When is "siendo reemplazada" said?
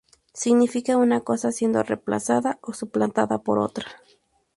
1.51-2.57